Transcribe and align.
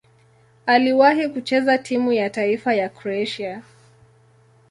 Aliwahi 0.65 1.29
kucheza 1.29 1.77
timu 1.77 2.13
ya 2.13 2.29
taifa 2.29 2.73
ya 2.73 2.89
Kroatia. 2.89 3.63